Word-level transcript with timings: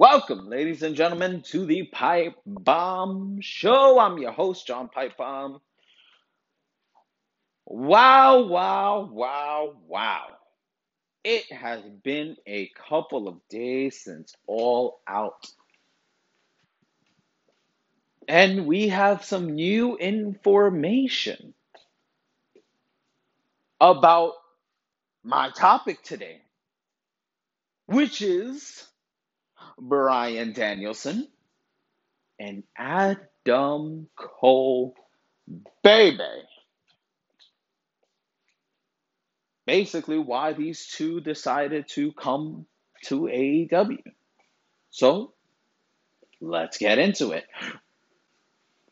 Welcome, 0.00 0.48
ladies 0.48 0.82
and 0.82 0.96
gentlemen, 0.96 1.42
to 1.48 1.66
the 1.66 1.82
Pipe 1.82 2.32
Bomb 2.46 3.42
Show. 3.42 3.98
I'm 3.98 4.16
your 4.16 4.32
host, 4.32 4.66
John 4.66 4.88
Pipe 4.88 5.18
Bomb. 5.18 5.60
Wow, 7.66 8.46
wow, 8.46 9.10
wow, 9.12 9.74
wow. 9.86 10.22
It 11.22 11.52
has 11.52 11.82
been 12.02 12.36
a 12.46 12.70
couple 12.88 13.28
of 13.28 13.46
days 13.50 14.00
since 14.02 14.34
All 14.46 15.02
Out. 15.06 15.46
And 18.26 18.66
we 18.66 18.88
have 18.88 19.22
some 19.22 19.54
new 19.54 19.98
information 19.98 21.52
about 23.78 24.32
my 25.22 25.50
topic 25.50 26.02
today, 26.02 26.40
which 27.84 28.22
is 28.22 28.86
Bryan 29.80 30.52
Danielson 30.52 31.28
and 32.38 32.62
Adam 32.76 34.08
Cole 34.16 34.94
Baby. 35.82 36.44
Basically, 39.66 40.18
why 40.18 40.52
these 40.52 40.86
two 40.86 41.20
decided 41.20 41.88
to 41.88 42.12
come 42.12 42.66
to 43.04 43.22
AEW. 43.22 44.02
So, 44.90 45.32
let's 46.40 46.78
get 46.78 46.98
into 46.98 47.32
it. 47.32 47.46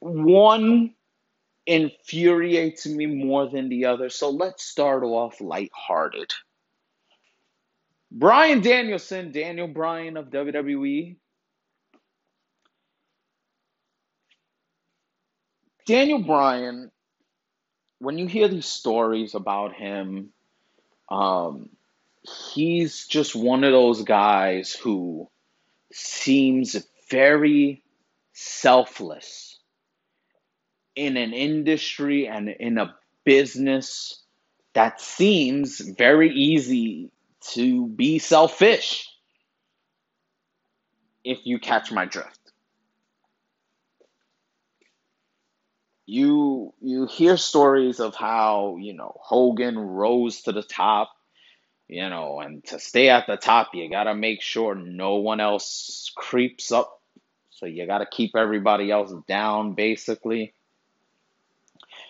One 0.00 0.94
infuriates 1.66 2.86
me 2.86 3.06
more 3.06 3.48
than 3.48 3.68
the 3.68 3.86
other, 3.86 4.08
so 4.08 4.30
let's 4.30 4.64
start 4.64 5.02
off 5.02 5.40
lighthearted. 5.40 6.32
Bryan 8.10 8.60
Danielson, 8.60 9.32
Daniel 9.32 9.68
Bryan 9.68 10.16
of 10.16 10.30
WWE. 10.30 11.16
Daniel 15.86 16.22
Bryan, 16.22 16.90
when 17.98 18.18
you 18.18 18.26
hear 18.26 18.48
these 18.48 18.66
stories 18.66 19.34
about 19.34 19.74
him, 19.74 20.30
um, 21.10 21.70
he's 22.52 23.06
just 23.06 23.34
one 23.34 23.64
of 23.64 23.72
those 23.72 24.02
guys 24.02 24.74
who 24.74 25.28
seems 25.92 26.76
very 27.10 27.82
selfless 28.34 29.58
in 30.94 31.16
an 31.16 31.32
industry 31.32 32.26
and 32.26 32.48
in 32.48 32.78
a 32.78 32.94
business 33.24 34.22
that 34.74 35.00
seems 35.00 35.80
very 35.80 36.30
easy 36.30 37.10
to 37.40 37.86
be 37.86 38.18
selfish 38.18 39.08
if 41.24 41.38
you 41.44 41.58
catch 41.58 41.92
my 41.92 42.04
drift. 42.06 42.38
You 46.06 46.72
you 46.80 47.06
hear 47.06 47.36
stories 47.36 48.00
of 48.00 48.14
how, 48.14 48.78
you 48.80 48.94
know, 48.94 49.14
Hogan 49.20 49.78
rose 49.78 50.42
to 50.42 50.52
the 50.52 50.62
top, 50.62 51.10
you 51.86 52.08
know, 52.08 52.40
and 52.40 52.64
to 52.66 52.78
stay 52.78 53.10
at 53.10 53.26
the 53.26 53.36
top, 53.36 53.74
you 53.74 53.90
got 53.90 54.04
to 54.04 54.14
make 54.14 54.40
sure 54.40 54.74
no 54.74 55.16
one 55.16 55.40
else 55.40 56.10
creeps 56.16 56.72
up. 56.72 57.02
So 57.50 57.66
you 57.66 57.86
got 57.86 57.98
to 57.98 58.06
keep 58.06 58.36
everybody 58.36 58.90
else 58.90 59.12
down 59.26 59.74
basically. 59.74 60.54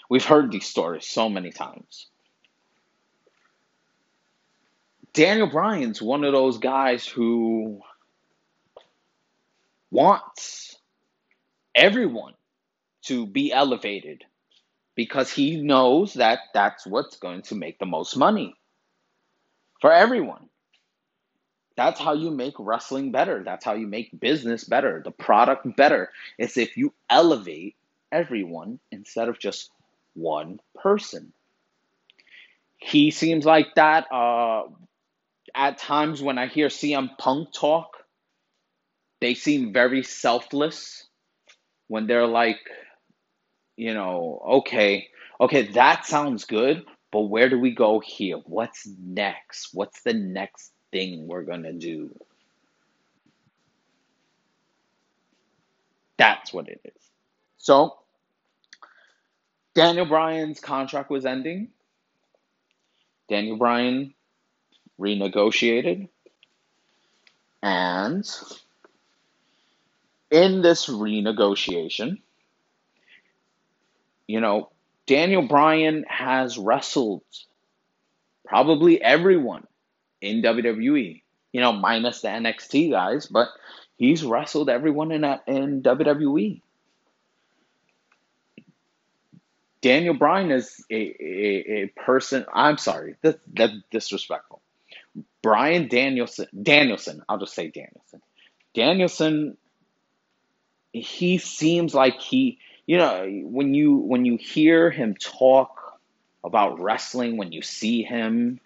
We've 0.08 0.24
heard 0.24 0.52
these 0.52 0.66
stories 0.66 1.06
so 1.06 1.28
many 1.28 1.50
times. 1.50 2.06
Daniel 5.18 5.48
Bryan's 5.48 6.00
one 6.00 6.22
of 6.22 6.32
those 6.32 6.58
guys 6.58 7.04
who 7.04 7.80
wants 9.90 10.78
everyone 11.74 12.34
to 13.06 13.26
be 13.26 13.52
elevated 13.52 14.22
because 14.94 15.28
he 15.28 15.60
knows 15.60 16.14
that 16.14 16.38
that's 16.54 16.86
what's 16.86 17.16
going 17.16 17.42
to 17.42 17.56
make 17.56 17.80
the 17.80 17.84
most 17.84 18.16
money 18.16 18.54
for 19.80 19.92
everyone. 19.92 20.48
That's 21.76 21.98
how 21.98 22.12
you 22.12 22.30
make 22.30 22.54
wrestling 22.56 23.10
better. 23.10 23.42
That's 23.42 23.64
how 23.64 23.74
you 23.74 23.88
make 23.88 24.20
business 24.20 24.62
better, 24.62 25.02
the 25.04 25.10
product 25.10 25.76
better. 25.76 26.12
It's 26.38 26.56
if 26.56 26.76
you 26.76 26.94
elevate 27.10 27.74
everyone 28.12 28.78
instead 28.92 29.28
of 29.28 29.40
just 29.40 29.72
one 30.14 30.60
person. 30.80 31.32
He 32.76 33.10
seems 33.10 33.44
like 33.44 33.74
that. 33.74 34.06
Uh, 34.12 34.68
at 35.58 35.76
times 35.76 36.22
when 36.22 36.38
I 36.38 36.46
hear 36.46 36.68
CM 36.68 37.18
Punk 37.18 37.52
talk, 37.52 37.88
they 39.20 39.34
seem 39.34 39.72
very 39.72 40.04
selfless 40.04 41.04
when 41.88 42.06
they're 42.06 42.28
like, 42.28 42.60
you 43.76 43.92
know, 43.92 44.40
okay, 44.48 45.08
okay, 45.40 45.72
that 45.72 46.06
sounds 46.06 46.44
good, 46.44 46.84
but 47.10 47.22
where 47.22 47.48
do 47.48 47.58
we 47.58 47.74
go 47.74 47.98
here? 47.98 48.36
What's 48.46 48.88
next? 49.02 49.70
What's 49.72 50.00
the 50.02 50.14
next 50.14 50.70
thing 50.92 51.26
we're 51.26 51.42
going 51.42 51.64
to 51.64 51.72
do? 51.72 52.14
That's 56.18 56.52
what 56.52 56.68
it 56.68 56.80
is. 56.84 57.02
So, 57.56 57.96
Daniel 59.74 60.06
Bryan's 60.06 60.60
contract 60.60 61.10
was 61.10 61.26
ending. 61.26 61.68
Daniel 63.28 63.56
Bryan 63.56 64.14
renegotiated. 65.00 66.08
And 67.62 68.28
in 70.30 70.62
this 70.62 70.86
renegotiation, 70.86 72.20
you 74.26 74.40
know, 74.40 74.70
Daniel 75.06 75.42
Bryan 75.42 76.04
has 76.08 76.58
wrestled 76.58 77.22
probably 78.44 79.00
everyone 79.02 79.66
in 80.20 80.42
WWE, 80.42 81.22
you 81.52 81.60
know, 81.60 81.72
minus 81.72 82.20
the 82.20 82.28
NXT 82.28 82.90
guys, 82.90 83.26
but 83.26 83.48
he's 83.96 84.24
wrestled 84.24 84.68
everyone 84.68 85.12
in, 85.12 85.24
in 85.46 85.82
WWE. 85.82 86.60
Daniel 89.80 90.14
Bryan 90.14 90.50
is 90.50 90.84
a, 90.90 90.94
a, 90.94 91.82
a 91.82 91.86
person, 92.04 92.44
I'm 92.52 92.78
sorry, 92.78 93.14
that, 93.22 93.38
that's 93.52 93.74
disrespectful. 93.90 94.60
Bryan 95.42 95.88
Danielson, 95.88 96.46
Danielson, 96.62 97.22
I'll 97.28 97.38
just 97.38 97.54
say 97.54 97.68
Danielson. 97.68 98.22
Danielson, 98.74 99.56
he 100.92 101.38
seems 101.38 101.94
like 101.94 102.20
he, 102.20 102.58
you 102.86 102.98
know, 102.98 103.26
when 103.44 103.74
you 103.74 103.96
when 103.96 104.24
you 104.24 104.36
hear 104.36 104.90
him 104.90 105.14
talk 105.14 105.98
about 106.44 106.80
wrestling, 106.80 107.36
when 107.36 107.52
you 107.52 107.62
see 107.62 108.02
him 108.02 108.60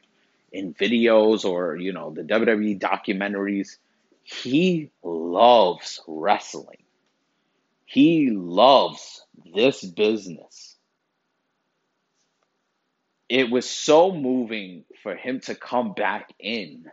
in 0.52 0.74
videos 0.74 1.44
or 1.44 1.76
you 1.76 1.92
know 1.92 2.10
the 2.10 2.22
WWE 2.22 2.78
documentaries, 2.78 3.76
he 4.22 4.90
loves 5.02 6.00
wrestling. 6.06 6.82
He 7.84 8.30
loves 8.30 9.24
this 9.54 9.82
business 9.82 10.71
it 13.32 13.50
was 13.50 13.66
so 13.68 14.12
moving 14.12 14.84
for 15.02 15.16
him 15.16 15.40
to 15.40 15.54
come 15.54 15.94
back 15.94 16.34
in, 16.38 16.84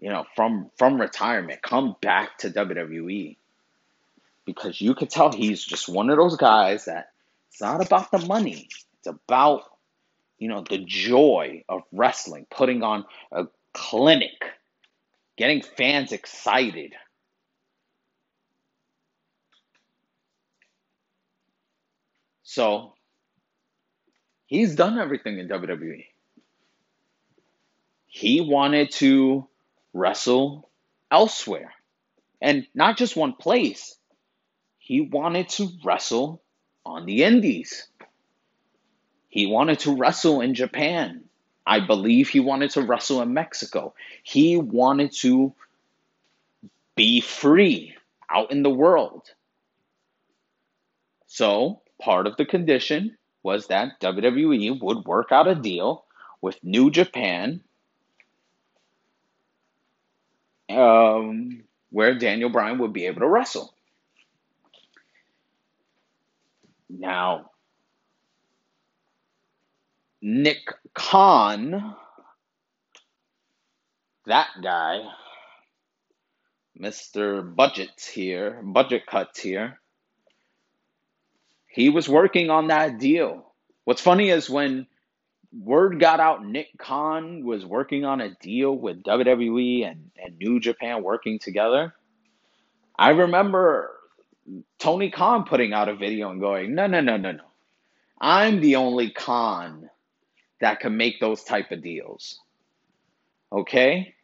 you 0.00 0.08
know, 0.08 0.24
from 0.36 0.70
from 0.78 1.00
retirement, 1.00 1.60
come 1.60 1.96
back 2.00 2.38
to 2.38 2.50
WWE. 2.50 3.36
Because 4.46 4.80
you 4.80 4.94
could 4.94 5.10
tell 5.10 5.32
he's 5.32 5.64
just 5.64 5.88
one 5.88 6.08
of 6.08 6.18
those 6.18 6.36
guys 6.36 6.84
that 6.84 7.10
it's 7.50 7.60
not 7.60 7.84
about 7.84 8.12
the 8.12 8.20
money. 8.20 8.68
It's 8.98 9.08
about, 9.08 9.64
you 10.38 10.46
know, 10.46 10.62
the 10.70 10.78
joy 10.78 11.64
of 11.68 11.82
wrestling, 11.90 12.46
putting 12.48 12.84
on 12.84 13.04
a 13.32 13.48
clinic, 13.72 14.40
getting 15.36 15.62
fans 15.62 16.12
excited. 16.12 16.92
So 22.44 22.94
He's 24.46 24.74
done 24.74 24.98
everything 24.98 25.38
in 25.38 25.48
WWE. 25.48 26.04
He 28.06 28.40
wanted 28.40 28.92
to 28.92 29.48
wrestle 29.92 30.68
elsewhere 31.10 31.72
and 32.40 32.66
not 32.74 32.96
just 32.96 33.16
one 33.16 33.32
place. 33.32 33.96
He 34.78 35.00
wanted 35.00 35.48
to 35.50 35.68
wrestle 35.82 36.42
on 36.84 37.06
the 37.06 37.24
indies. 37.24 37.88
He 39.28 39.46
wanted 39.46 39.80
to 39.80 39.96
wrestle 39.96 40.42
in 40.42 40.54
Japan. 40.54 41.24
I 41.66 41.80
believe 41.80 42.28
he 42.28 42.40
wanted 42.40 42.70
to 42.72 42.82
wrestle 42.82 43.22
in 43.22 43.32
Mexico. 43.32 43.94
He 44.22 44.58
wanted 44.58 45.12
to 45.20 45.54
be 46.94 47.20
free 47.20 47.96
out 48.30 48.52
in 48.52 48.62
the 48.62 48.70
world. 48.70 49.22
So, 51.26 51.80
part 52.00 52.26
of 52.26 52.36
the 52.36 52.44
condition 52.44 53.16
was 53.44 53.68
that 53.68 54.00
WWE 54.00 54.80
would 54.80 55.04
work 55.04 55.30
out 55.30 55.46
a 55.46 55.54
deal 55.54 56.04
with 56.40 56.58
New 56.64 56.90
Japan, 56.90 57.60
um, 60.70 61.62
where 61.90 62.18
Daniel 62.18 62.48
Bryan 62.48 62.78
would 62.78 62.92
be 62.92 63.06
able 63.06 63.20
to 63.20 63.28
wrestle. 63.28 63.72
Now, 66.88 67.50
Nick 70.22 70.72
Khan, 70.94 71.94
that 74.26 74.48
guy, 74.62 75.02
Mr. 76.80 77.54
Budgets 77.54 78.06
here, 78.06 78.62
budget 78.62 79.06
cuts 79.06 79.40
here, 79.40 79.80
he 81.74 81.88
was 81.88 82.08
working 82.08 82.50
on 82.50 82.68
that 82.68 83.00
deal. 83.00 83.52
What's 83.82 84.00
funny 84.00 84.30
is 84.30 84.48
when 84.48 84.86
word 85.52 85.98
got 85.98 86.20
out 86.20 86.46
Nick 86.46 86.68
Khan 86.78 87.44
was 87.44 87.66
working 87.66 88.04
on 88.04 88.20
a 88.20 88.30
deal 88.36 88.72
with 88.72 89.02
WWE 89.02 89.84
and, 89.84 90.12
and 90.16 90.38
New 90.38 90.60
Japan 90.60 91.02
working 91.02 91.40
together. 91.40 91.92
I 92.96 93.10
remember 93.10 93.90
Tony 94.78 95.10
Khan 95.10 95.46
putting 95.48 95.72
out 95.72 95.88
a 95.88 95.96
video 95.96 96.30
and 96.30 96.40
going, 96.40 96.76
no, 96.76 96.86
no, 96.86 97.00
no, 97.00 97.16
no, 97.16 97.32
no. 97.32 97.44
I'm 98.20 98.60
the 98.60 98.76
only 98.76 99.10
Khan 99.10 99.90
that 100.60 100.78
can 100.78 100.96
make 100.96 101.18
those 101.18 101.42
type 101.42 101.72
of 101.72 101.82
deals. 101.82 102.40
Okay? 103.50 104.14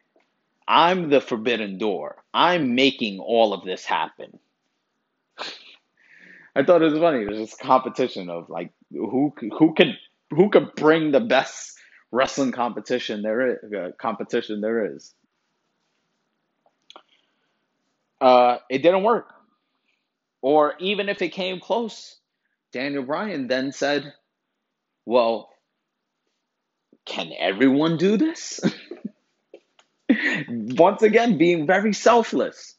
I'm 0.65 1.09
the 1.09 1.19
forbidden 1.19 1.77
door. 1.77 2.23
I'm 2.33 2.75
making 2.75 3.19
all 3.19 3.53
of 3.53 3.65
this 3.65 3.83
happen. 3.83 4.39
I 6.55 6.63
thought 6.63 6.81
it 6.81 6.91
was 6.91 6.99
funny. 6.99 7.25
There's 7.25 7.37
this 7.37 7.55
competition 7.55 8.29
of 8.29 8.49
like 8.49 8.73
who 8.91 9.33
who 9.57 9.73
can 9.73 9.97
who 10.31 10.49
could 10.49 10.75
bring 10.75 11.11
the 11.11 11.19
best 11.21 11.77
wrestling 12.11 12.51
competition 12.51 13.21
there 13.21 13.53
is, 13.53 13.73
uh, 13.73 13.89
competition 13.99 14.61
there 14.61 14.95
is. 14.95 15.13
Uh, 18.19 18.57
it 18.69 18.79
didn't 18.83 19.03
work. 19.03 19.33
Or 20.41 20.73
even 20.79 21.09
if 21.09 21.21
it 21.21 21.29
came 21.29 21.59
close, 21.59 22.17
Daniel 22.73 23.03
Bryan 23.03 23.47
then 23.47 23.71
said, 23.71 24.13
Well, 25.05 25.49
can 27.05 27.31
everyone 27.37 27.97
do 27.97 28.17
this? 28.17 28.59
Once 30.49 31.01
again, 31.03 31.37
being 31.37 31.67
very 31.67 31.93
selfless. 31.93 32.75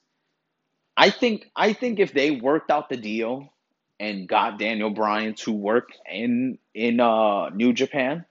I 0.97 1.11
think 1.11 1.51
I 1.57 1.73
think 1.73 2.01
if 2.01 2.13
they 2.13 2.31
worked 2.33 2.71
out 2.71 2.89
the 2.89 2.97
deal 2.97 3.52
and 4.01 4.29
got 4.29 4.59
Daniel 4.59 4.91
Bryan 4.91 5.35
to 5.35 5.53
work 5.53 5.91
in 6.11 6.59
in 6.75 7.01
uh, 7.01 7.51
New 7.51 7.73
Japan, 7.73 8.25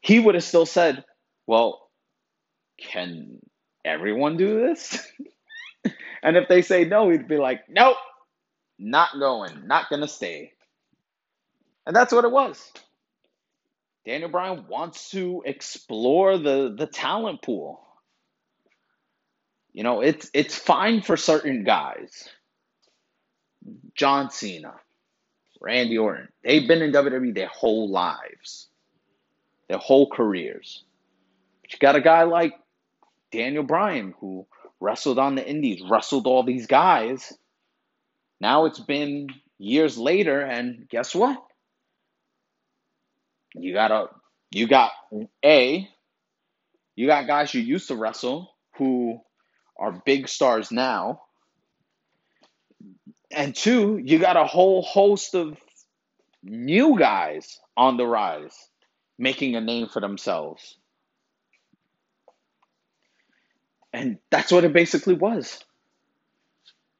he 0.00 0.18
would 0.18 0.34
have 0.34 0.44
still 0.44 0.66
said, 0.66 1.04
"Well, 1.46 1.90
can 2.78 3.40
everyone 3.84 4.36
do 4.36 4.60
this?" 4.60 5.06
and 6.22 6.36
if 6.36 6.48
they 6.48 6.62
say 6.62 6.84
no, 6.84 7.10
he'd 7.10 7.28
be 7.28 7.38
like, 7.38 7.68
"Nope, 7.68 7.96
not 8.78 9.10
going, 9.18 9.66
not 9.66 9.90
gonna 9.90 10.08
stay." 10.08 10.52
And 11.86 11.94
that's 11.94 12.12
what 12.12 12.24
it 12.24 12.30
was. 12.32 12.72
Daniel 14.04 14.30
Bryan 14.30 14.66
wants 14.68 15.10
to 15.10 15.42
explore 15.44 16.38
the 16.38 16.74
the 16.76 16.86
talent 16.86 17.42
pool. 17.42 17.80
You 19.72 19.82
know, 19.82 20.00
it's 20.00 20.30
it's 20.32 20.56
fine 20.56 21.02
for 21.02 21.16
certain 21.16 21.64
guys. 21.64 22.28
John 23.94 24.30
Cena, 24.30 24.74
Randy 25.60 25.98
Orton, 25.98 26.28
they've 26.44 26.66
been 26.66 26.82
in 26.82 26.92
WWE 26.92 27.34
their 27.34 27.48
whole 27.48 27.90
lives, 27.90 28.68
their 29.68 29.78
whole 29.78 30.10
careers. 30.10 30.84
But 31.62 31.72
you 31.72 31.78
got 31.78 31.96
a 31.96 32.00
guy 32.00 32.24
like 32.24 32.54
Daniel 33.32 33.64
Bryan 33.64 34.14
who 34.20 34.46
wrestled 34.80 35.18
on 35.18 35.34
the 35.34 35.46
Indies, 35.48 35.82
wrestled 35.88 36.26
all 36.26 36.42
these 36.42 36.66
guys. 36.66 37.32
Now 38.40 38.66
it's 38.66 38.80
been 38.80 39.28
years 39.58 39.96
later, 39.96 40.40
and 40.40 40.88
guess 40.88 41.14
what? 41.14 41.42
You 43.54 43.72
got 43.72 43.90
a 43.90 44.08
you 44.50 44.66
got 44.66 44.92
a 45.44 45.88
you 46.94 47.06
got 47.06 47.26
guys 47.26 47.54
you 47.54 47.62
used 47.62 47.88
to 47.88 47.96
wrestle 47.96 48.54
who 48.76 49.20
are 49.78 50.02
big 50.04 50.28
stars 50.28 50.70
now. 50.70 51.22
And 53.30 53.54
two, 53.54 53.98
you 53.98 54.18
got 54.18 54.36
a 54.36 54.44
whole 54.44 54.82
host 54.82 55.34
of 55.34 55.56
new 56.42 56.98
guys 56.98 57.58
on 57.76 57.96
the 57.96 58.06
rise 58.06 58.56
making 59.18 59.56
a 59.56 59.60
name 59.60 59.88
for 59.88 60.00
themselves. 60.00 60.76
And 63.92 64.18
that's 64.30 64.52
what 64.52 64.64
it 64.64 64.72
basically 64.72 65.14
was. 65.14 65.58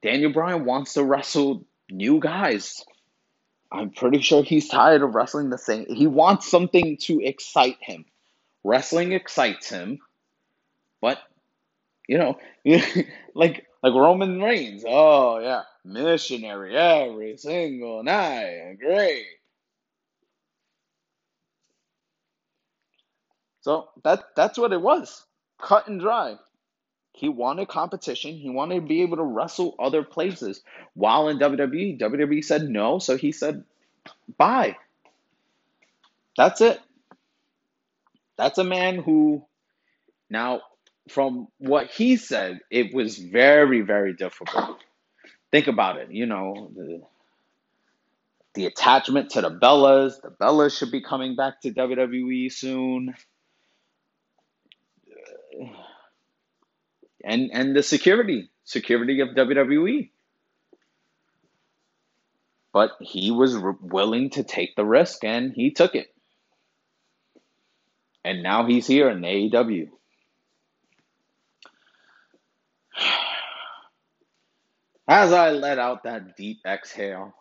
Daniel 0.02 0.32
Bryan 0.32 0.64
wants 0.64 0.94
to 0.94 1.04
wrestle 1.04 1.66
new 1.90 2.20
guys. 2.20 2.84
I'm 3.70 3.90
pretty 3.90 4.20
sure 4.20 4.42
he's 4.42 4.68
tired 4.68 5.02
of 5.02 5.14
wrestling 5.14 5.50
the 5.50 5.58
same. 5.58 5.86
He 5.88 6.06
wants 6.06 6.48
something 6.48 6.96
to 7.02 7.20
excite 7.20 7.78
him. 7.80 8.04
Wrestling 8.64 9.12
excites 9.12 9.68
him, 9.68 9.98
but 11.00 11.18
you 12.08 12.18
know, 12.18 12.38
like 13.34 13.66
like 13.82 13.94
Roman 13.94 14.40
Reigns. 14.40 14.84
Oh 14.86 15.38
yeah, 15.38 15.62
missionary 15.86 16.76
every 16.76 17.36
single 17.36 18.02
night. 18.02 18.76
Great. 18.78 19.26
So 23.60 23.88
that 24.04 24.24
that's 24.36 24.58
what 24.58 24.72
it 24.72 24.80
was. 24.80 25.24
Cut 25.60 25.88
and 25.88 26.00
dry. 26.00 26.36
He 27.12 27.28
wanted 27.28 27.68
competition. 27.68 28.34
He 28.34 28.50
wanted 28.50 28.76
to 28.76 28.80
be 28.82 29.02
able 29.02 29.16
to 29.16 29.22
wrestle 29.22 29.74
other 29.78 30.02
places. 30.04 30.62
While 30.94 31.28
in 31.28 31.38
WWE, 31.38 31.98
WWE 31.98 32.44
said 32.44 32.68
no, 32.68 32.98
so 32.98 33.16
he 33.16 33.32
said 33.32 33.64
bye. 34.36 34.76
That's 36.36 36.60
it. 36.60 36.78
That's 38.36 38.58
a 38.58 38.64
man 38.64 38.98
who 38.98 39.44
now 40.28 40.60
from 41.08 41.48
what 41.58 41.88
he 41.88 42.16
said, 42.16 42.60
it 42.70 42.92
was 42.92 43.16
very, 43.18 43.80
very 43.82 44.12
difficult. 44.12 44.78
Think 45.56 45.68
about 45.68 45.96
it, 45.96 46.10
you 46.10 46.26
know, 46.26 46.70
the, 46.76 47.00
the 48.52 48.66
attachment 48.66 49.30
to 49.30 49.40
the 49.40 49.50
Bellas. 49.50 50.20
The 50.20 50.28
Bellas 50.28 50.78
should 50.78 50.90
be 50.90 51.00
coming 51.00 51.34
back 51.34 51.62
to 51.62 51.72
WWE 51.72 52.52
soon. 52.52 53.14
and 57.24 57.48
and 57.54 57.74
the 57.74 57.82
security 57.82 58.50
security 58.64 59.20
of 59.20 59.30
WWE. 59.30 60.10
But 62.74 62.90
he 63.00 63.30
was 63.30 63.56
r- 63.56 63.78
willing 63.80 64.28
to 64.32 64.44
take 64.44 64.76
the 64.76 64.84
risk 64.84 65.24
and 65.24 65.54
he 65.54 65.70
took 65.70 65.94
it. 65.94 66.08
And 68.26 68.42
now 68.42 68.66
he's 68.66 68.86
here 68.86 69.08
in 69.08 69.22
AEW. 69.22 69.88
As 75.08 75.32
I 75.32 75.50
let 75.50 75.78
out 75.78 76.04
that 76.04 76.36
deep 76.36 76.58
exhale, 76.66 77.34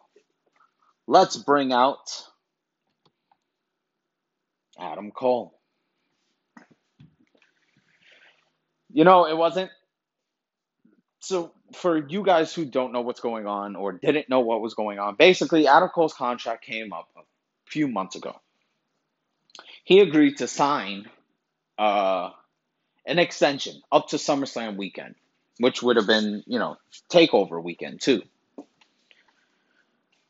let's 1.08 1.38
bring 1.38 1.72
out 1.74 2.24
Adam 4.80 5.12
Cole. 5.12 5.54
You 8.92 9.04
know, 9.04 9.26
it 9.26 9.36
wasn't 9.36 9.72
so 11.20 11.52
for 11.74 11.98
you 12.08 12.24
guys 12.24 12.54
who 12.54 12.66
don't 12.66 12.94
know 12.94 13.02
what's 13.02 13.20
going 13.20 13.48
on 13.48 13.76
or 13.76 13.94
didn't 13.94 14.30
know 14.30 14.42
what 14.42 14.62
was 14.62 14.76
going 14.76 15.00
on, 15.00 15.16
basically 15.16 15.68
Adam 15.68 15.90
Cole's 15.90 16.14
contract 16.14 16.64
came 16.64 16.94
up 16.94 17.10
a 17.18 17.22
few 17.66 17.88
months 17.88 18.16
ago. 18.16 18.40
He 19.84 20.00
agreed 20.02 20.38
to 20.38 20.48
sign 20.48 21.10
uh, 21.78 22.30
an 23.06 23.20
extension 23.20 23.82
up 23.92 24.10
to 24.10 24.18
SummerSlam 24.18 24.78
weekend, 24.78 25.16
which 25.60 25.82
would 25.82 25.96
have 25.98 26.08
been, 26.08 26.44
you 26.48 26.60
know, 26.60 26.78
takeover 27.10 27.62
weekend 27.62 28.02
too. 28.02 28.22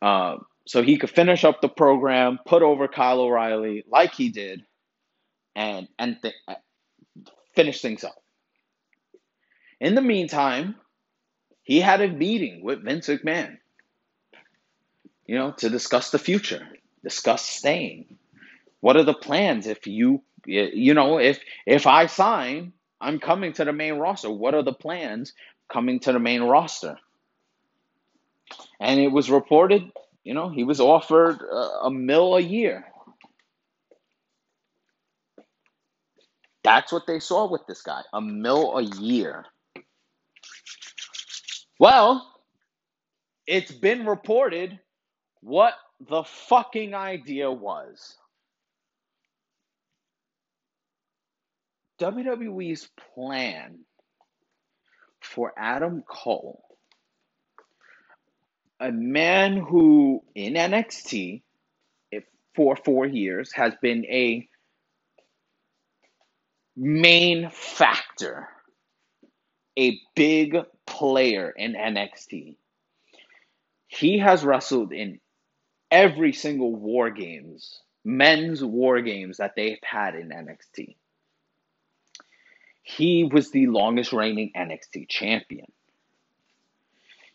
Uh, 0.02 0.38
so 0.68 0.82
he 0.82 0.98
could 0.98 1.10
finish 1.10 1.44
up 1.44 1.62
the 1.62 1.70
program, 1.70 2.40
put 2.46 2.62
over 2.64 2.88
Kyle 2.88 3.20
O'Reilly 3.22 3.84
like 3.90 4.14
he 4.14 4.30
did, 4.30 4.64
and 5.56 5.88
and 5.98 6.18
th- 6.22 6.36
finish 7.56 7.82
things 7.82 8.04
up. 8.04 8.16
In 9.80 9.96
the 9.96 10.02
meantime, 10.02 10.76
he 11.64 11.80
had 11.80 12.02
a 12.02 12.08
meeting 12.08 12.64
with 12.64 12.84
Vince 12.84 13.08
McMahon, 13.08 13.58
you 15.26 15.36
know, 15.38 15.52
to 15.54 15.70
discuss 15.70 16.12
the 16.12 16.20
future, 16.20 16.68
discuss 17.04 17.44
staying. 17.46 18.18
What 18.82 18.98
are 18.98 19.04
the 19.04 19.14
plans 19.14 19.68
if 19.68 19.88
you, 19.88 20.22
you 20.46 20.94
know, 20.94 21.20
if 21.20 21.40
if 21.66 21.88
I 21.88 22.06
sign, 22.08 22.74
I'm 23.02 23.20
coming 23.20 23.54
to 23.54 23.66
the 23.66 23.74
main 23.74 23.96
roster. 23.96 24.32
What 24.32 24.56
are 24.56 24.64
the 24.64 24.74
plans 24.74 25.34
coming 25.72 26.00
to 26.02 26.14
the 26.14 26.20
main 26.20 26.44
roster? 26.44 26.98
And 28.80 29.00
it 29.00 29.10
was 29.10 29.30
reported, 29.32 29.92
you 30.24 30.34
know, 30.34 30.50
he 30.50 30.64
was 30.64 30.80
offered 30.80 31.42
a, 31.42 31.86
a 31.88 31.92
mill 31.92 32.36
a 32.36 32.42
year. 32.42 32.86
That's 36.64 36.92
what 36.92 37.08
they 37.08 37.20
saw 37.20 37.50
with 37.52 37.62
this 37.68 37.82
guy, 37.82 38.02
a 38.14 38.22
mill 38.22 38.78
a 38.78 38.84
year. 38.84 39.46
Well, 41.80 42.28
it's 43.48 43.72
been 43.72 44.06
reported 44.06 44.80
what 45.42 45.74
the 46.02 46.24
fucking 46.24 46.94
idea 46.96 47.52
was. 47.52 48.18
WWE's 52.00 52.90
plan 53.14 53.80
for 55.22 55.54
Adam 55.58 56.04
Cole, 56.08 56.64
a 58.80 58.92
man 58.92 59.58
who 59.58 60.24
in 60.36 60.54
NXT 60.54 61.42
for 62.56 62.76
four 62.76 63.06
years 63.06 63.52
has 63.54 63.74
been 63.82 64.06
a 64.06 64.48
main 66.76 67.50
factor, 67.52 68.48
a 69.78 70.00
big 70.16 70.58
player 70.86 71.50
in 71.56 71.74
NXT. 71.74 72.58
He 73.88 74.20
has 74.20 74.44
wrestled 74.44 74.92
in 74.92 75.20
every 75.92 76.34
single 76.34 76.76
war 76.76 77.10
games, 77.10 77.80
men's 78.04 78.64
war 78.64 79.02
games 79.02 79.38
that 79.38 79.54
they've 79.56 79.78
had 79.84 80.16
in 80.16 80.30
NXT. 80.30 80.96
He 82.86 83.26
was 83.26 83.52
the 83.52 83.68
longest 83.68 84.14
reigning 84.14 84.54
NXT 84.56 85.10
champion. 85.10 85.66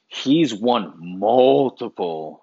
He's 0.09 0.55
won 0.55 0.95
multiple 0.99 2.43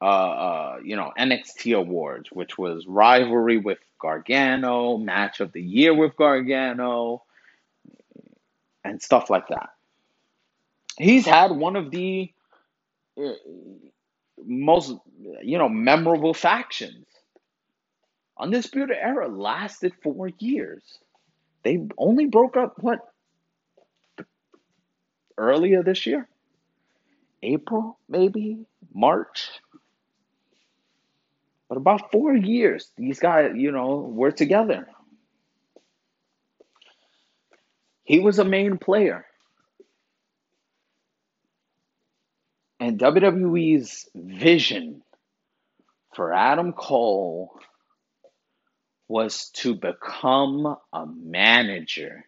uh, 0.00 0.04
uh, 0.04 0.76
you 0.84 0.96
know, 0.96 1.12
NXT 1.18 1.76
awards, 1.76 2.30
which 2.30 2.56
was 2.56 2.86
rivalry 2.86 3.58
with 3.58 3.78
Gargano, 4.00 4.96
match 4.96 5.40
of 5.40 5.52
the 5.52 5.62
year 5.62 5.92
with 5.92 6.16
Gargano, 6.16 7.24
and 8.84 9.02
stuff 9.02 9.28
like 9.28 9.48
that. 9.48 9.70
He's 10.98 11.26
had 11.26 11.50
one 11.50 11.76
of 11.76 11.90
the 11.90 12.32
uh, 13.20 13.32
most, 14.44 14.94
you 15.42 15.58
know, 15.58 15.68
memorable 15.68 16.34
factions. 16.34 17.06
Undisputed 18.38 18.96
Era 19.00 19.28
lasted 19.28 19.92
four 20.02 20.28
years. 20.38 20.82
They 21.68 21.86
only 21.98 22.24
broke 22.24 22.56
up 22.56 22.76
what 22.80 23.00
earlier 25.36 25.82
this 25.82 26.06
year, 26.06 26.26
April 27.42 27.98
maybe 28.08 28.64
March. 28.94 29.50
But 31.68 31.76
about 31.76 32.10
four 32.10 32.34
years, 32.34 32.90
these 32.96 33.18
guys, 33.18 33.52
you 33.54 33.70
know, 33.70 33.96
were 33.96 34.30
together. 34.30 34.88
He 38.02 38.18
was 38.18 38.38
a 38.38 38.46
main 38.46 38.78
player. 38.78 39.26
And 42.80 42.98
WWE's 42.98 44.08
vision 44.14 45.02
for 46.14 46.32
Adam 46.32 46.72
Cole 46.72 47.60
was 49.08 49.50
to 49.50 49.74
become 49.74 50.76
a 50.92 51.06
manager. 51.06 52.24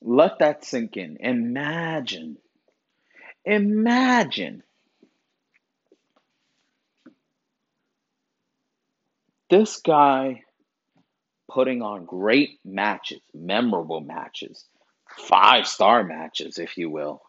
Let 0.00 0.38
that 0.38 0.64
sink 0.64 0.96
in. 0.96 1.18
Imagine 1.20 2.38
Imagine 3.44 4.62
this 9.48 9.78
guy 9.78 10.42
putting 11.50 11.82
on 11.82 12.04
great 12.04 12.60
matches, 12.64 13.20
memorable 13.34 14.00
matches, 14.00 14.64
five 15.18 15.66
star 15.66 16.04
matches, 16.04 16.58
if 16.58 16.76
you 16.76 16.90
will. 16.90 17.22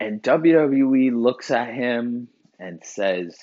And 0.00 0.22
WWE 0.22 1.12
looks 1.14 1.50
at 1.50 1.74
him 1.74 2.28
and 2.58 2.80
says, 2.84 3.36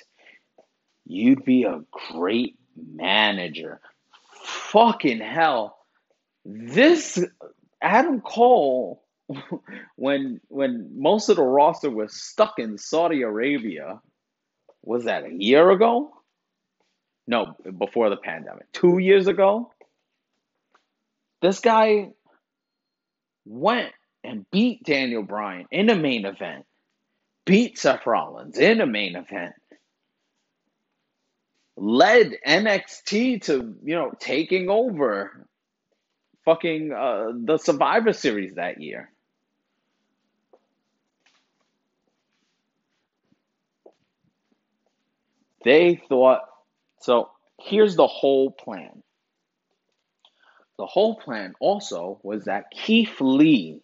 You'd 1.05 1.45
be 1.45 1.63
a 1.63 1.81
great 1.91 2.57
manager. 2.75 3.79
Fucking 4.43 5.19
hell. 5.19 5.77
This 6.43 7.23
Adam 7.81 8.21
Cole 8.21 9.03
when 9.95 10.39
when 10.47 10.91
most 10.99 11.29
of 11.29 11.35
the 11.35 11.43
roster 11.43 11.89
was 11.89 12.15
stuck 12.15 12.59
in 12.59 12.77
Saudi 12.77 13.21
Arabia, 13.21 14.01
was 14.83 15.05
that 15.05 15.25
a 15.25 15.33
year 15.33 15.71
ago? 15.71 16.11
No, 17.27 17.55
before 17.77 18.09
the 18.09 18.17
pandemic. 18.17 18.71
Two 18.71 18.99
years 18.99 19.27
ago? 19.27 19.71
This 21.41 21.59
guy 21.59 22.11
went 23.45 23.91
and 24.25 24.49
beat 24.51 24.83
Daniel 24.83 25.23
Bryan 25.23 25.67
in 25.71 25.89
a 25.89 25.95
main 25.95 26.25
event, 26.25 26.65
beat 27.45 27.77
Seth 27.77 28.05
Rollins 28.05 28.57
in 28.57 28.81
a 28.81 28.85
main 28.85 29.15
event, 29.15 29.53
led 31.77 32.33
NXT 32.47 33.43
to, 33.43 33.75
you 33.83 33.95
know, 33.95 34.11
taking 34.19 34.69
over 34.69 35.47
fucking 36.45 36.93
uh, 36.93 37.31
the 37.43 37.57
Survivor 37.57 38.13
Series 38.13 38.55
that 38.55 38.81
year. 38.81 39.11
They 45.63 45.99
thought, 46.07 46.41
so 47.01 47.31
here's 47.59 47.95
the 47.95 48.05
whole 48.07 48.51
plan. 48.51 49.01
The 50.77 50.85
whole 50.85 51.15
plan 51.15 51.55
also 51.59 52.19
was 52.21 52.45
that 52.45 52.69
Keith 52.71 53.15
Lee, 53.19 53.81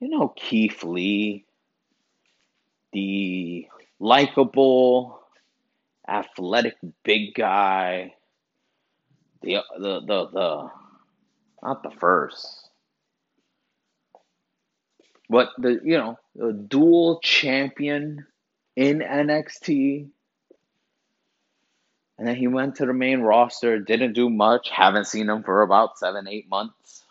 you 0.00 0.08
know, 0.08 0.32
Keith 0.36 0.82
Lee, 0.84 1.44
the 2.92 3.66
likable, 3.98 5.20
athletic 6.06 6.76
big 7.02 7.34
guy, 7.34 8.14
the, 9.42 9.58
the, 9.78 10.00
the, 10.00 10.28
the, 10.28 10.70
not 11.62 11.82
the 11.82 11.90
first, 11.90 12.68
but 15.28 15.50
the, 15.58 15.80
you 15.84 15.96
know, 15.96 16.18
the 16.34 16.52
dual 16.52 17.20
champion 17.22 18.26
in 18.76 18.98
NXT. 19.00 20.08
And 22.16 22.28
then 22.28 22.36
he 22.36 22.46
went 22.46 22.76
to 22.76 22.86
the 22.86 22.92
main 22.92 23.20
roster, 23.20 23.78
didn't 23.80 24.12
do 24.12 24.30
much, 24.30 24.70
haven't 24.70 25.06
seen 25.06 25.28
him 25.28 25.42
for 25.42 25.62
about 25.62 25.98
seven, 25.98 26.28
eight 26.28 26.48
months. 26.48 27.02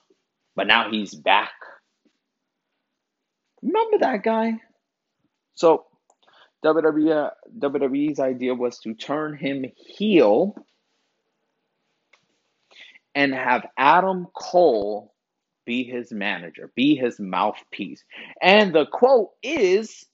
But 0.55 0.67
now 0.67 0.89
he's 0.89 1.13
back. 1.13 1.51
Remember 3.63 3.99
that 3.99 4.23
guy? 4.23 4.59
So 5.55 5.85
WWE, 6.65 7.31
WWE's 7.57 8.19
idea 8.19 8.53
was 8.53 8.79
to 8.79 8.93
turn 8.93 9.37
him 9.37 9.65
heel 9.75 10.55
and 13.15 13.33
have 13.33 13.65
Adam 13.77 14.27
Cole 14.33 15.13
be 15.65 15.83
his 15.83 16.11
manager, 16.11 16.71
be 16.75 16.95
his 16.95 17.19
mouthpiece. 17.19 18.03
And 18.41 18.73
the 18.73 18.85
quote 18.85 19.31
is 19.41 20.05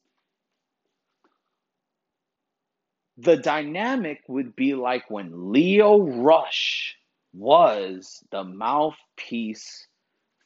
the 3.18 3.38
dynamic 3.38 4.22
would 4.28 4.56
be 4.56 4.76
like 4.76 5.10
when 5.10 5.52
Leo 5.52 6.00
Rush 6.00 6.96
was 7.34 8.24
the 8.32 8.44
mouthpiece 8.44 9.88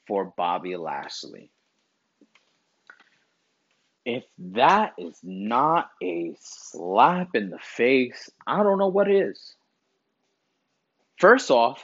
for 0.08 0.34
Bobby 0.38 0.76
Lashley. 0.76 1.53
If 4.06 4.26
that 4.38 4.94
is 4.98 5.18
not 5.24 5.90
a 6.02 6.36
slap 6.40 7.36
in 7.36 7.50
the 7.50 7.60
face, 7.60 8.30
I 8.46 8.64
don't 8.64 8.78
know 8.78 8.90
what 8.90 9.10
is. 9.10 9.56
First 11.18 11.52
off, 11.52 11.84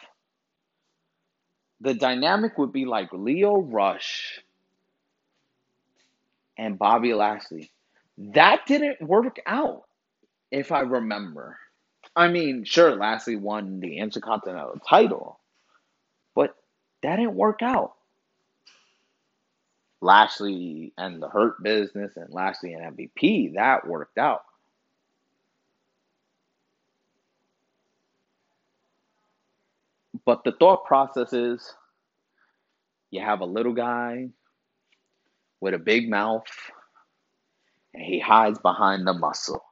the 1.80 1.94
dynamic 1.94 2.58
would 2.58 2.74
be 2.74 2.86
like 2.86 3.14
Leo 3.14 3.58
Rush 3.58 4.42
and 6.58 6.78
Bobby 6.78 7.14
Lashley. 7.14 7.72
That 8.18 8.66
didn't 8.68 9.02
work 9.02 9.38
out 9.46 9.84
if 10.52 10.74
I 10.74 10.82
remember. 10.82 11.58
I 12.16 12.28
mean, 12.28 12.66
sure, 12.66 12.96
Lashley 12.96 13.38
won 13.38 13.80
the 13.80 13.98
Intercontinental 13.98 14.80
title, 14.88 15.40
but 16.36 16.56
that 17.02 17.16
didn't 17.16 17.36
work 17.36 17.62
out. 17.62 17.94
Lashley 20.02 20.94
and 20.98 21.22
the 21.22 21.30
Hurt 21.30 21.62
Business 21.64 22.18
and 22.18 22.34
Lashley 22.34 22.74
and 22.74 22.98
MVP, 22.98 23.56
that 23.56 23.88
worked 23.88 24.18
out. 24.18 24.44
But 30.26 30.44
the 30.44 30.54
thought 30.54 30.86
process 30.86 31.34
is 31.34 31.76
you 33.12 33.22
have 33.22 33.42
a 33.42 33.46
little 33.46 33.74
guy 33.74 34.30
with 35.62 35.74
a 35.74 35.80
big 35.80 36.10
mouth 36.10 36.48
and 37.94 38.04
he 38.04 38.20
hides 38.20 38.60
behind 38.60 39.08
the 39.08 39.14
muscle 39.14 39.64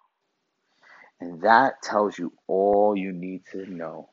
And 1.21 1.41
that 1.43 1.81
tells 1.83 2.17
you 2.19 2.33
all 2.47 2.95
you 2.97 3.11
need 3.13 3.43
to 3.53 3.65
know. 3.65 4.09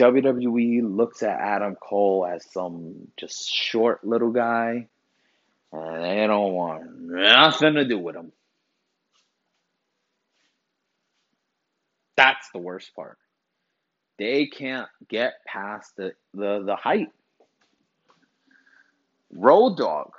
WWE 0.00 0.80
looks 0.96 1.22
at 1.22 1.38
Adam 1.38 1.76
Cole 1.76 2.26
as 2.26 2.50
some 2.50 3.08
just 3.18 3.50
short 3.52 4.02
little 4.02 4.30
guy, 4.30 4.88
and 5.72 6.04
they 6.04 6.26
don't 6.26 6.54
want 6.54 6.84
nothing 6.98 7.74
to 7.74 7.84
do 7.84 7.98
with 7.98 8.16
him. 8.16 8.32
That's 12.16 12.48
the 12.52 12.60
worst 12.60 12.94
part. 12.94 13.18
They 14.18 14.46
can't 14.46 14.88
get 15.08 15.34
past 15.46 15.96
the, 15.96 16.14
the, 16.32 16.62
the 16.64 16.76
height. 16.76 17.08
Road 19.30 19.76
Dog. 19.76 20.12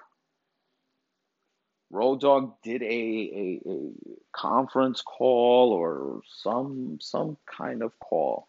Road 1.90 2.22
Dog 2.22 2.54
did 2.64 2.84
a, 2.84 2.86
a, 2.86 3.62
a 3.68 3.92
conference 4.32 5.02
call 5.02 5.74
or 5.74 6.22
some 6.44 7.00
some 7.02 7.38
kind 7.46 7.82
of 7.84 7.92
call. 8.00 8.48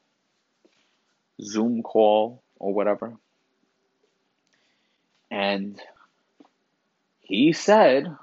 Zoom 1.41 1.83
call 1.83 2.43
or 2.59 2.73
whatever. 2.73 3.15
And 5.31 5.81
he 7.21 7.53
said 7.53 8.15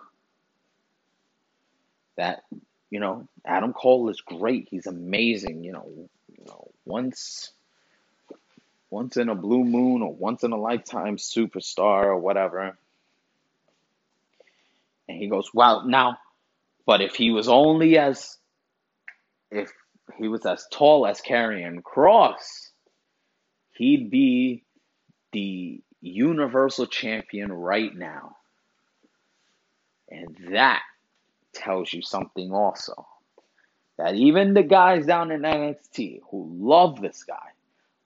that, 2.18 2.44
you 2.90 3.00
know, 3.00 3.28
Adam 3.46 3.74
Cole 3.74 4.10
is 4.10 4.22
great. 4.22 4.68
He's 4.70 4.86
amazing, 4.86 5.64
you 5.64 5.72
know, 5.72 6.10
you 6.28 6.46
know, 6.46 6.72
once 6.86 7.52
once 8.90 9.18
in 9.18 9.30
a 9.30 9.36
blue 9.36 9.64
moon 9.64 10.02
or 10.02 10.14
once 10.14 10.44
in 10.44 10.52
a 10.52 10.58
lifetime 10.58 11.18
superstar 11.18 12.06
or 12.06 12.18
whatever. 12.18 12.78
And 15.08 15.18
he 15.18 15.28
goes, 15.28 15.50
Well, 15.54 15.86
now, 15.86 16.18
but 16.86 17.02
if 17.02 17.16
he 17.16 17.32
was 17.32 17.48
only 17.48 17.98
as, 17.98 18.38
if 19.52 19.72
he 20.18 20.28
was 20.28 20.46
as 20.46 20.66
tall 20.72 21.06
as 21.06 21.22
Karrion 21.22 21.82
Kross, 21.82 22.69
he'd 23.80 24.12
be 24.12 24.64
the 25.32 25.82
Universal 26.02 26.88
Champion 26.88 27.52
right 27.52 27.96
now. 27.96 28.36
And 30.10 30.38
that 30.52 30.82
tells 31.54 31.92
you 31.92 32.02
something 32.02 32.52
also. 32.52 33.08
That 33.98 34.16
even 34.16 34.54
the 34.54 34.64
guys 34.64 35.06
down 35.06 35.32
in 35.32 35.42
NXT 35.42 36.22
who 36.30 36.52
love 36.60 37.02
this 37.02 37.24
guy, 37.24 37.36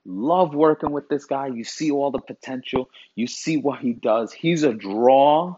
love 0.06 0.56
working 0.56 0.92
with 0.92 1.10
this 1.10 1.26
guy, 1.26 1.48
you 1.48 1.64
see 1.64 1.92
all 1.92 2.12
the 2.12 2.20
potential, 2.20 2.90
you 3.16 3.28
see 3.28 3.58
what 3.58 3.80
he 3.80 3.94
does. 3.94 4.32
He's 4.32 4.64
a 4.64 4.74
draw 4.74 5.58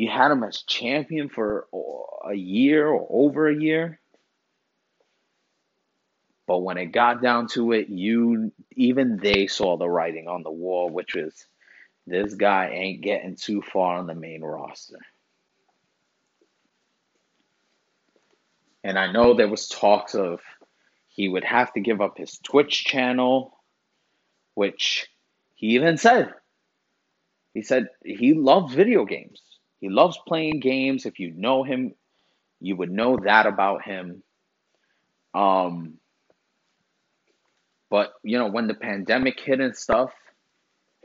you 0.00 0.08
had 0.08 0.30
him 0.30 0.42
as 0.44 0.62
champion 0.62 1.28
for 1.28 1.66
a 2.26 2.32
year 2.32 2.88
or 2.88 3.06
over 3.10 3.50
a 3.50 3.54
year. 3.54 4.00
But 6.50 6.64
when 6.64 6.78
it 6.78 6.86
got 6.86 7.22
down 7.22 7.46
to 7.50 7.70
it, 7.70 7.90
you 7.90 8.50
even 8.72 9.18
they 9.18 9.46
saw 9.46 9.76
the 9.76 9.88
writing 9.88 10.26
on 10.26 10.42
the 10.42 10.50
wall, 10.50 10.90
which 10.90 11.14
was 11.14 11.46
this 12.08 12.34
guy 12.34 12.70
ain't 12.70 13.02
getting 13.02 13.36
too 13.36 13.62
far 13.62 13.98
on 13.98 14.08
the 14.08 14.16
main 14.16 14.42
roster. 14.42 14.98
And 18.82 18.98
I 18.98 19.12
know 19.12 19.32
there 19.32 19.46
was 19.46 19.68
talks 19.68 20.16
of 20.16 20.40
he 21.06 21.28
would 21.28 21.44
have 21.44 21.72
to 21.74 21.80
give 21.80 22.00
up 22.00 22.18
his 22.18 22.40
Twitch 22.40 22.84
channel, 22.84 23.56
which 24.54 25.06
he 25.54 25.76
even 25.76 25.98
said. 25.98 26.34
He 27.54 27.62
said 27.62 27.90
he 28.04 28.34
loves 28.34 28.74
video 28.74 29.04
games. 29.04 29.40
He 29.78 29.88
loves 29.88 30.18
playing 30.26 30.58
games. 30.58 31.06
If 31.06 31.20
you 31.20 31.30
know 31.30 31.62
him, 31.62 31.94
you 32.60 32.74
would 32.74 32.90
know 32.90 33.18
that 33.18 33.46
about 33.46 33.84
him. 33.84 34.24
Um, 35.32 36.00
but 37.90 38.14
you 38.22 38.38
know, 38.38 38.48
when 38.48 38.68
the 38.68 38.74
pandemic 38.74 39.40
hit 39.40 39.60
and 39.60 39.76
stuff, 39.76 40.12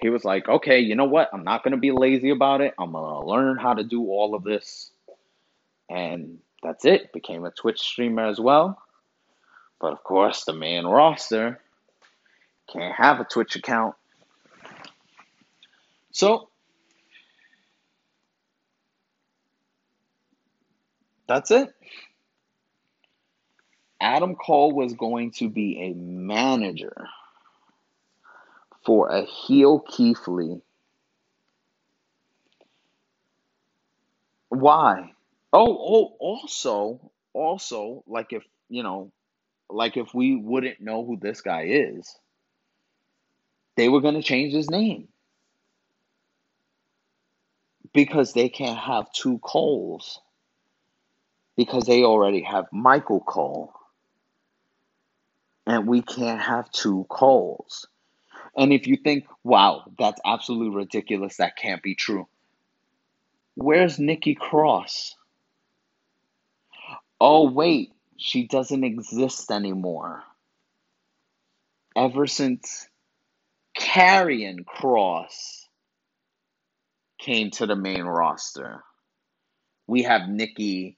he 0.01 0.09
was 0.09 0.25
like, 0.25 0.47
"Okay, 0.47 0.79
you 0.79 0.95
know 0.95 1.05
what? 1.05 1.29
I'm 1.33 1.43
not 1.43 1.63
gonna 1.63 1.77
be 1.77 1.91
lazy 1.91 2.29
about 2.29 2.61
it. 2.61 2.73
I'm 2.79 2.91
gonna 2.93 3.25
learn 3.25 3.57
how 3.57 3.73
to 3.73 3.83
do 3.83 4.03
all 4.09 4.35
of 4.35 4.43
this." 4.43 4.91
And 5.89 6.39
that's 6.63 6.85
it. 6.85 7.13
Became 7.13 7.45
a 7.45 7.51
Twitch 7.51 7.79
streamer 7.79 8.25
as 8.27 8.39
well. 8.39 8.81
But 9.79 9.93
of 9.93 10.03
course, 10.03 10.45
the 10.45 10.53
main 10.53 10.85
roster 10.85 11.61
can't 12.71 12.95
have 12.95 13.19
a 13.19 13.25
Twitch 13.25 13.55
account. 13.55 13.95
So 16.11 16.49
That's 21.27 21.51
it. 21.51 21.73
Adam 23.99 24.35
Cole 24.35 24.73
was 24.73 24.93
going 24.93 25.31
to 25.31 25.49
be 25.49 25.79
a 25.81 25.93
manager 25.93 27.07
for 28.85 29.09
a 29.09 29.23
heel 29.23 29.79
Keith 29.79 30.27
Lee. 30.27 30.61
Why? 34.49 35.11
Oh, 35.51 35.77
oh, 35.79 36.15
also, 36.19 37.11
also, 37.33 38.03
like 38.07 38.33
if, 38.33 38.43
you 38.69 38.83
know, 38.83 39.11
like 39.69 39.97
if 39.97 40.13
we 40.13 40.35
wouldn't 40.35 40.81
know 40.81 41.05
who 41.05 41.17
this 41.17 41.41
guy 41.41 41.65
is, 41.67 42.17
they 43.75 43.89
were 43.89 44.01
going 44.01 44.15
to 44.15 44.23
change 44.23 44.53
his 44.53 44.69
name. 44.69 45.07
Because 47.93 48.33
they 48.33 48.49
can't 48.49 48.77
have 48.77 49.11
two 49.13 49.39
Coles 49.39 50.19
because 51.55 51.85
they 51.85 52.03
already 52.03 52.41
have 52.41 52.65
Michael 52.71 53.21
Cole. 53.21 53.73
And 55.67 55.87
we 55.87 56.01
can't 56.01 56.41
have 56.41 56.71
two 56.71 57.05
Coles. 57.09 57.87
And 58.55 58.71
if 58.71 58.87
you 58.87 58.97
think, 58.97 59.25
wow, 59.43 59.83
that's 59.97 60.21
absolutely 60.25 60.75
ridiculous, 60.75 61.37
that 61.37 61.57
can't 61.57 61.81
be 61.83 61.95
true. 61.95 62.27
Where's 63.55 63.99
Nikki 63.99 64.35
Cross? 64.35 65.15
Oh, 67.19 67.49
wait, 67.49 67.93
she 68.17 68.47
doesn't 68.47 68.83
exist 68.83 69.51
anymore. 69.51 70.23
Ever 71.95 72.27
since 72.27 72.87
Karrion 73.77 74.65
Kross 74.65 75.65
came 77.17 77.51
to 77.51 77.65
the 77.65 77.75
main 77.75 78.03
roster, 78.03 78.83
we 79.87 80.03
have 80.03 80.27
Nikki 80.29 80.97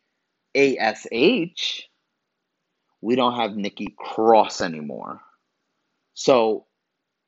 ASH, 0.56 1.88
we 3.02 3.16
don't 3.16 3.36
have 3.36 3.56
Nikki 3.56 3.94
Cross 3.98 4.62
anymore. 4.62 5.22
So, 6.14 6.66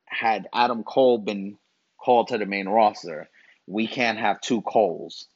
had 0.06 0.48
Adam 0.52 0.82
Cole 0.82 1.18
been 1.18 1.56
called 1.98 2.28
to 2.28 2.38
the 2.38 2.46
main 2.46 2.68
roster, 2.68 3.28
we 3.66 3.86
can't 3.86 4.18
have 4.18 4.40
two 4.40 4.62
Coles. 4.62 5.28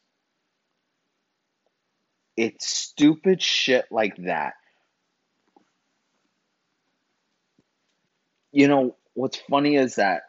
It's 2.36 2.66
stupid 2.66 3.40
shit 3.40 3.86
like 3.92 4.16
that. 4.24 4.54
You 8.50 8.68
know, 8.68 8.96
what's 9.14 9.38
funny 9.48 9.76
is 9.76 9.96
that 9.96 10.22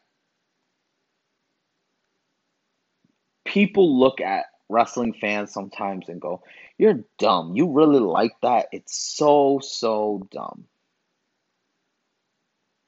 people 3.45 3.99
look 3.99 4.21
at 4.21 4.45
wrestling 4.69 5.13
fans 5.13 5.53
sometimes 5.53 6.09
and 6.09 6.21
go, 6.21 6.41
You're 6.77 7.03
dumb. 7.17 7.55
You 7.55 7.71
really 7.71 7.99
like 7.99 8.33
that? 8.41 8.67
It's 8.71 8.97
so, 8.97 9.59
so 9.61 10.27
dumb. 10.31 10.65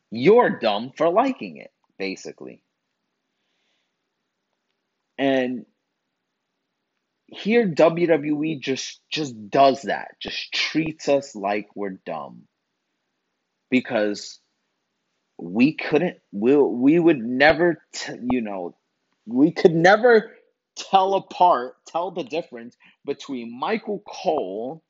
You're 0.10 0.60
dumb 0.60 0.92
for 0.96 1.10
liking 1.10 1.58
it, 1.58 1.72
basically. 1.98 2.64
And 5.18 5.66
here 7.28 7.68
WWE 7.68 8.60
just 8.62 9.02
just 9.10 9.50
does 9.50 9.82
that. 9.84 10.12
Just 10.20 10.54
treats 10.54 11.10
us 11.10 11.36
like 11.36 11.68
we're 11.76 12.00
dumb. 12.06 12.44
Because 13.70 14.40
we 15.38 15.74
couldn't 15.74 16.18
we 16.32 16.56
we 16.56 17.00
would 17.00 17.20
never 17.20 17.84
t- 17.94 18.14
you 18.32 18.42
know 18.42 18.76
we 19.26 19.52
could 19.52 19.76
never 19.76 20.32
tell 20.78 21.16
apart, 21.16 21.76
tell 21.88 22.12
the 22.12 22.24
difference 22.24 22.78
between 23.06 23.58
Michael 23.60 24.04
Cole 24.08 24.84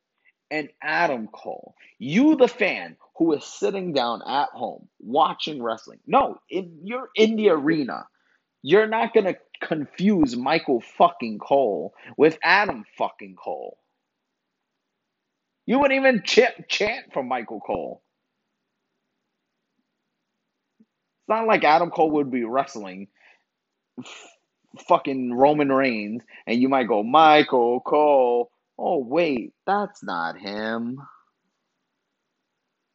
and 0.52 0.70
Adam 0.82 1.28
Cole. 1.28 1.76
You, 2.00 2.36
the 2.36 2.48
fan 2.48 2.98
who 3.18 3.34
is 3.34 3.44
sitting 3.44 3.94
down 3.94 4.22
at 4.28 4.50
home 4.50 4.88
watching 5.00 5.62
wrestling. 5.62 6.00
No, 6.08 6.40
in, 6.50 6.80
you're 6.84 7.10
in 7.16 7.36
the 7.36 7.50
arena. 7.50 8.08
You're 8.64 8.88
not 8.88 9.14
going 9.14 9.26
to 9.26 9.38
confuse 9.62 10.36
Michael 10.36 10.82
fucking 10.82 11.40
Cole 11.40 11.94
with 12.18 12.38
Adam 12.44 12.86
fucking 12.98 13.36
Cole. 13.36 13.78
You 15.66 15.80
wouldn't 15.80 16.00
even 16.00 16.24
ch- 16.24 16.68
chant 16.70 17.14
for 17.14 17.24
Michael 17.24 17.60
Cole. 17.62 18.04
It's 21.24 21.30
not 21.30 21.48
like 21.48 21.64
Adam 21.64 21.92
Cole 21.92 22.12
would 22.12 22.32
be 22.32 22.44
wrestling 22.46 23.08
fucking 24.88 25.34
Roman 25.34 25.72
Reigns, 25.72 26.24
and 26.46 26.62
you 26.62 26.70
might 26.70 26.88
go 26.88 27.04
Michael 27.04 27.80
Cole, 27.82 28.52
Oh, 28.80 29.00
wait, 29.00 29.54
that's 29.66 30.04
not 30.04 30.38
him. 30.38 31.00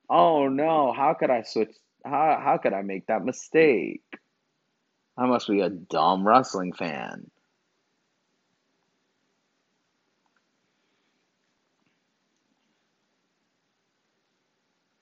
Oh 0.08 0.48
no, 0.48 0.92
how 0.92 1.14
could 1.14 1.30
I 1.30 1.42
switch? 1.42 1.70
How, 2.04 2.40
how 2.42 2.58
could 2.58 2.72
I 2.72 2.82
make 2.82 3.06
that 3.06 3.24
mistake? 3.24 4.02
I 5.16 5.26
must 5.26 5.48
be 5.48 5.60
a 5.60 5.70
dumb 5.70 6.26
wrestling 6.26 6.72
fan. 6.72 7.30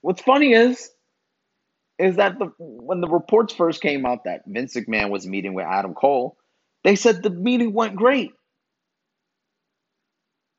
What's 0.01 0.23
funny 0.23 0.55
is, 0.55 0.91
is 1.99 2.17
that 2.17 2.39
the 2.39 2.53
when 2.59 3.03
the 3.03 3.09
reports 3.09 3.53
first 3.53 3.83
came 3.83 4.07
out 4.07 4.25
that 4.25 4.43
Vince 4.47 4.75
McMahon 4.75 5.11
was 5.11 5.27
meeting 5.27 5.53
with 5.53 5.67
Adam 5.67 5.93
Cole, 5.93 6.39
they 6.85 6.97
said 6.97 7.23
the 7.23 7.31
meeting 7.31 7.73
went 7.73 7.97
great. 7.97 8.33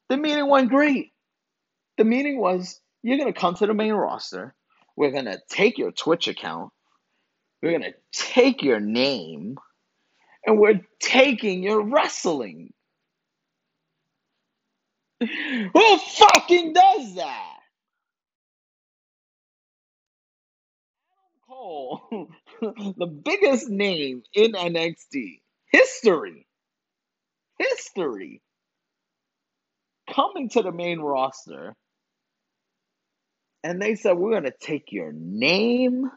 The 0.10 0.18
meeting 0.18 0.48
went 0.50 0.70
great. 0.70 1.14
The 1.98 2.04
meeting 2.04 2.40
was 2.40 2.80
you're 3.04 3.18
gonna 3.18 3.34
come 3.34 3.56
to 3.56 3.68
the 3.68 3.74
main 3.74 3.94
roster. 3.94 4.54
We're 4.96 5.12
gonna 5.12 5.40
take 5.50 5.78
your 5.78 5.92
Twitch 5.92 6.28
account. 6.28 6.72
We're 7.62 7.72
gonna 7.72 7.94
take 8.12 8.62
your 8.62 8.80
name, 8.80 9.58
and 10.46 10.60
we're 10.60 10.82
taking 11.00 11.64
your 11.64 11.82
wrestling. 11.82 12.74
Who 15.22 15.98
fucking 15.98 16.74
does 16.74 17.16
that? 17.16 17.58
Cole, 21.48 22.30
the 22.62 23.08
biggest 23.08 23.70
name 23.70 24.24
in 24.34 24.54
NXT 24.54 25.41
history, 25.72 26.48
history, 27.60 28.42
coming 30.14 30.50
to 30.50 30.62
the 30.64 30.72
main 30.72 31.00
roster, 31.00 31.76
and 33.64 33.82
they 33.82 33.96
said 33.96 34.18
we're 34.18 34.34
gonna 34.34 34.52
take 34.62 34.92
your 34.92 35.12
name. 35.14 36.10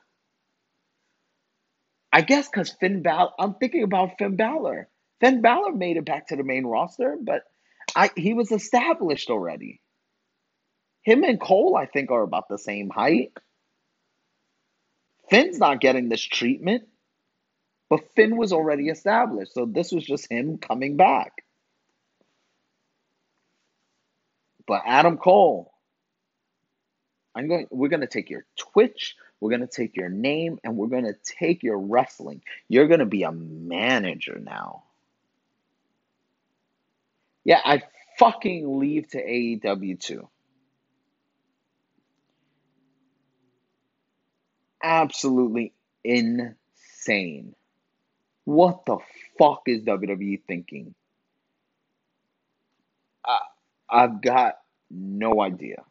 I 2.13 2.23
guess 2.23 2.49
because 2.49 2.71
Finn 2.81 3.03
Balor, 3.03 3.31
I'm 3.39 3.55
thinking 3.55 3.85
about 3.85 4.19
Finn 4.19 4.37
Balor. 4.37 4.89
Finn 5.21 5.43
Balor 5.43 5.73
made 5.75 5.99
it 5.99 6.07
back 6.07 6.29
to 6.29 6.37
the 6.37 6.45
main 6.45 6.67
roster, 6.67 7.17
but 7.23 7.43
I 7.97 8.11
he 8.17 8.35
was 8.35 8.53
established 8.53 9.31
already. 9.31 9.81
Him 11.05 11.25
and 11.25 11.41
Cole, 11.41 11.77
I 11.77 11.87
think, 11.87 12.11
are 12.11 12.23
about 12.23 12.49
the 12.49 12.59
same 12.59 12.91
height. 12.91 13.33
Finn's 15.31 15.59
not 15.59 15.81
getting 15.81 16.09
this 16.09 16.23
treatment, 16.23 16.85
but 17.89 18.01
Finn 18.15 18.37
was 18.37 18.53
already 18.53 18.89
established, 18.89 19.55
so 19.55 19.67
this 19.67 19.93
was 19.93 20.05
just 20.05 20.31
him 20.31 20.59
coming 20.59 20.97
back. 20.97 21.45
But 24.67 24.83
Adam 24.87 25.19
Cole, 25.19 25.73
I'm 27.35 27.49
going. 27.49 27.67
We're 27.71 27.89
going 27.89 28.01
to 28.01 28.07
take 28.07 28.31
your 28.31 28.47
Twitch. 28.57 29.17
We're 29.41 29.51
going 29.51 29.61
to 29.61 29.67
take 29.67 29.97
your 29.97 30.09
name, 30.09 30.59
and 30.65 30.77
we're 30.77 30.87
going 30.87 31.05
to 31.05 31.17
take 31.23 31.63
your 31.63 31.79
wrestling. 31.79 32.43
You're 32.69 32.87
going 32.89 33.01
to 33.01 33.07
be 33.07 33.25
a 33.25 33.33
manager 33.33 34.39
now. 34.41 34.85
Yeah, 37.45 37.61
I 37.63 37.83
fucking 38.19 38.79
leave 38.79 39.09
to 39.11 39.23
AEW 39.23 40.01
too. 40.01 40.29
Absolutely 44.83 45.73
insane. 46.03 47.55
What 48.45 48.87
the 48.87 48.99
fuck 49.39 49.63
is 49.67 49.83
WWE 49.83 50.43
thinking? 50.47 50.95
I, 53.27 53.39
I've 53.91 54.21
got 54.23 54.57
no 54.91 55.41
idea. 55.43 55.85